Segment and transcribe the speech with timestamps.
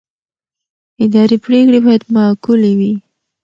[1.03, 2.93] اداري پرېکړې باید معقولې وي.